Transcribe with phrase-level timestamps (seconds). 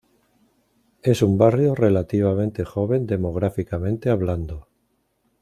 [1.03, 4.67] Es un barrio relativamente joven demográficamente hablando.